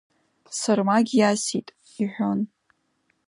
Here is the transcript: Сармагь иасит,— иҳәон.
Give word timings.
Сармагь 0.59 1.13
иасит,— 1.17 1.67
иҳәон. 2.01 2.39